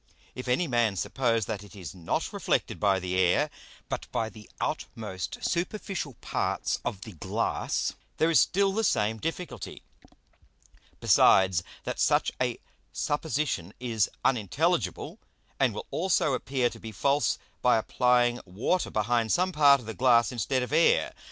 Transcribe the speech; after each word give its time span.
If 0.33 0.47
any 0.47 0.65
Man 0.67 0.95
suppose 0.95 1.45
that 1.45 1.63
it 1.63 1.75
is 1.75 1.93
not 1.93 2.33
reflected 2.33 2.79
by 2.79 2.97
the 2.99 3.19
Air, 3.19 3.51
but 3.87 4.11
by 4.11 4.29
the 4.29 4.49
outmost 4.59 5.37
superficial 5.47 6.15
parts 6.21 6.79
of 6.83 7.01
the 7.01 7.11
Glass, 7.11 7.93
there 8.17 8.31
is 8.31 8.39
still 8.39 8.73
the 8.73 8.83
same 8.83 9.19
difficulty: 9.19 9.83
Besides, 10.99 11.61
that 11.83 11.99
such 11.99 12.31
a 12.41 12.59
Supposition 12.91 13.75
is 13.79 14.09
unintelligible, 14.25 15.19
and 15.59 15.71
will 15.71 15.85
also 15.91 16.33
appear 16.33 16.71
to 16.71 16.79
be 16.79 16.91
false 16.91 17.37
by 17.61 17.77
applying 17.77 18.39
Water 18.43 18.89
behind 18.89 19.31
some 19.31 19.51
part 19.51 19.79
of 19.79 19.85
the 19.85 19.93
Glass 19.93 20.31
instead 20.31 20.63
of 20.63 20.73
Air. 20.73 21.13